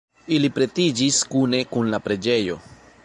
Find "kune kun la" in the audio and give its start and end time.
1.35-2.01